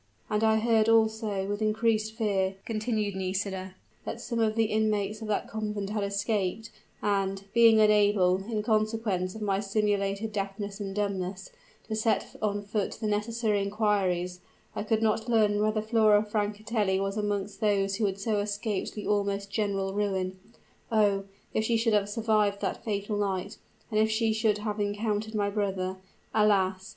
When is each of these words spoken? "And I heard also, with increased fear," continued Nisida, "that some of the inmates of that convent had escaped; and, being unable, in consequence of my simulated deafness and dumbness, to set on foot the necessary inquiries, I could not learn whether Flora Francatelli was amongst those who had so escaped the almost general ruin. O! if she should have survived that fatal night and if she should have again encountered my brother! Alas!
"And 0.31 0.43
I 0.43 0.57
heard 0.57 0.89
also, 0.89 1.45
with 1.45 1.61
increased 1.61 2.13
fear," 2.17 2.55
continued 2.65 3.15
Nisida, 3.15 3.75
"that 4.03 4.19
some 4.19 4.39
of 4.39 4.55
the 4.55 4.63
inmates 4.63 5.21
of 5.21 5.27
that 5.27 5.47
convent 5.47 5.91
had 5.91 6.03
escaped; 6.03 6.71
and, 7.03 7.43
being 7.53 7.79
unable, 7.79 8.37
in 8.51 8.63
consequence 8.63 9.35
of 9.35 9.43
my 9.43 9.59
simulated 9.59 10.31
deafness 10.33 10.79
and 10.79 10.95
dumbness, 10.95 11.51
to 11.87 11.95
set 11.95 12.35
on 12.41 12.63
foot 12.63 12.93
the 12.93 13.05
necessary 13.05 13.61
inquiries, 13.61 14.39
I 14.75 14.81
could 14.81 15.03
not 15.03 15.29
learn 15.29 15.61
whether 15.61 15.83
Flora 15.83 16.23
Francatelli 16.23 16.99
was 16.99 17.15
amongst 17.15 17.61
those 17.61 17.97
who 17.97 18.05
had 18.05 18.19
so 18.19 18.39
escaped 18.39 18.95
the 18.95 19.05
almost 19.05 19.51
general 19.51 19.93
ruin. 19.93 20.39
O! 20.91 21.25
if 21.53 21.63
she 21.65 21.77
should 21.77 21.93
have 21.93 22.09
survived 22.09 22.59
that 22.61 22.83
fatal 22.83 23.19
night 23.19 23.59
and 23.91 23.99
if 23.99 24.09
she 24.09 24.33
should 24.33 24.57
have 24.57 24.79
again 24.79 24.95
encountered 24.95 25.35
my 25.35 25.51
brother! 25.51 25.97
Alas! 26.33 26.89